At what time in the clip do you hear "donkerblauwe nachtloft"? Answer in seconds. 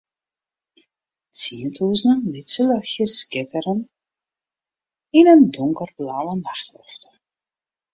5.55-7.01